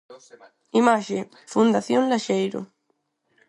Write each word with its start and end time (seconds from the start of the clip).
Imaxe: 0.81 1.19
Fundación 1.53 2.03
Laxeiro. 2.11 2.61